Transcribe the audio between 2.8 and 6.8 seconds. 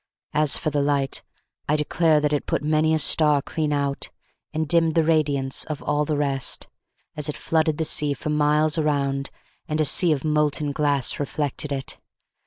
a star clean out, and dimmed the radiance of all the rest,